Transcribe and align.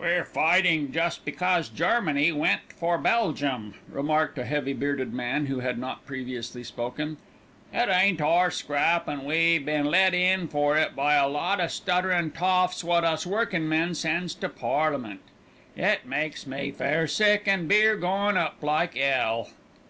"We're 0.00 0.24
fightin' 0.24 0.90
just 0.90 1.26
because 1.26 1.68
Germany 1.68 2.32
went 2.32 2.62
for 2.78 2.96
Belgium," 2.96 3.74
remarked 3.92 4.38
a 4.38 4.46
heavy 4.46 4.72
bearded 4.72 5.12
man 5.12 5.44
who 5.48 5.58
had 5.60 5.76
not 5.78 6.06
previously 6.06 6.64
spoken. 6.64 7.18
"It 7.74 7.90
ain't 7.90 8.22
our 8.22 8.50
scrap, 8.50 9.06
an' 9.06 9.26
we 9.26 9.58
been 9.58 9.84
let 9.84 10.14
in 10.14 10.48
for 10.48 10.78
it 10.78 10.96
by 10.96 11.16
a 11.16 11.28
lot 11.28 11.60
o' 11.60 11.66
stutterin' 11.66 12.30
toffs 12.30 12.82
wot 12.82 13.04
us 13.04 13.26
workin' 13.26 13.68
men 13.68 13.94
sends 13.94 14.34
to 14.36 14.48
Parliament. 14.48 15.20
It 15.76 16.06
makes 16.06 16.46
me 16.46 16.70
fair 16.70 17.06
sick, 17.06 17.46
an' 17.46 17.66
beer 17.66 17.96
goin' 17.96 18.38
up 18.38 18.62
like 18.62 18.96
'ell." 18.96 19.50